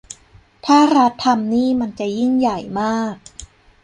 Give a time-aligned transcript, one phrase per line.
[0.65, 3.15] ถ้ารัฐทำนี่มันจะยิ่งใหญ่มาก